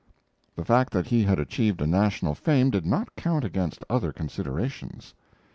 [0.55, 5.13] The fact that he had achieved a national fame did not count against other considerations.